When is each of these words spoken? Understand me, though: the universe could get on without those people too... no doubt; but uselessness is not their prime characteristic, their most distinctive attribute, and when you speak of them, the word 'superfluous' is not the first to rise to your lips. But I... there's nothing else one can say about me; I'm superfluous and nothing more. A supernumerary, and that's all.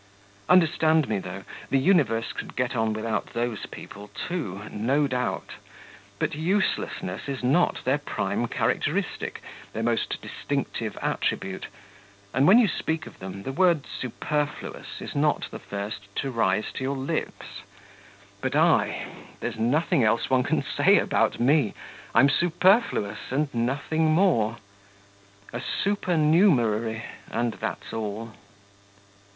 Understand 0.49 1.07
me, 1.07 1.19
though: 1.19 1.43
the 1.69 1.77
universe 1.77 2.33
could 2.33 2.55
get 2.55 2.75
on 2.75 2.91
without 2.93 3.33
those 3.33 3.67
people 3.67 4.07
too... 4.15 4.63
no 4.71 5.05
doubt; 5.05 5.51
but 6.17 6.33
uselessness 6.33 7.29
is 7.29 7.43
not 7.43 7.83
their 7.83 7.99
prime 7.99 8.47
characteristic, 8.47 9.43
their 9.73 9.83
most 9.83 10.19
distinctive 10.19 10.97
attribute, 11.03 11.67
and 12.33 12.47
when 12.47 12.57
you 12.57 12.67
speak 12.67 13.05
of 13.05 13.19
them, 13.19 13.43
the 13.43 13.51
word 13.51 13.85
'superfluous' 13.85 15.01
is 15.01 15.13
not 15.13 15.47
the 15.51 15.59
first 15.59 16.15
to 16.15 16.31
rise 16.31 16.71
to 16.73 16.83
your 16.83 16.97
lips. 16.97 17.61
But 18.41 18.55
I... 18.55 19.05
there's 19.39 19.59
nothing 19.59 20.03
else 20.03 20.31
one 20.31 20.41
can 20.41 20.63
say 20.63 20.97
about 20.97 21.39
me; 21.39 21.75
I'm 22.15 22.27
superfluous 22.27 23.19
and 23.29 23.53
nothing 23.53 24.09
more. 24.09 24.57
A 25.53 25.61
supernumerary, 25.61 27.03
and 27.29 27.53
that's 27.53 27.93
all. 27.93 28.33